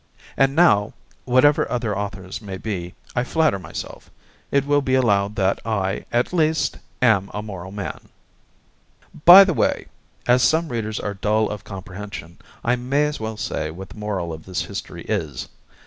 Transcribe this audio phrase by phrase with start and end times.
[0.35, 0.93] And now,
[1.25, 4.09] whatever other authors may be, I flatter myself,
[4.49, 8.09] it will be allowed that I, at least, am a moral man.
[9.25, 9.89] By the way,
[10.25, 14.33] as some readers are dull of comprehension, I may as well say what the moral
[14.33, 15.47] of this history is.